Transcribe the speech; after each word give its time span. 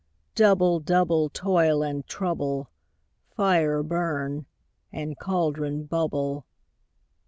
ALL. 0.01 0.33
Double, 0.33 0.79
double, 0.79 1.29
toil 1.29 1.83
and 1.83 2.07
trouble; 2.07 2.71
Fire, 3.35 3.83
burn; 3.83 4.47
and 4.91 5.19
cauldron, 5.19 5.83
bubble. 5.83 6.43